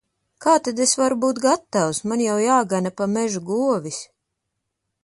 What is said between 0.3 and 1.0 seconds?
Kā tad es